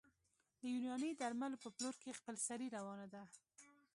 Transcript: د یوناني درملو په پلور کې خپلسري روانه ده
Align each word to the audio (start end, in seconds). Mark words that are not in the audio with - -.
د 0.59 0.61
یوناني 0.73 1.11
درملو 1.21 1.61
په 1.63 1.69
پلور 1.75 1.95
کې 2.03 2.17
خپلسري 2.19 2.67
روانه 2.77 3.07
ده 3.13 3.23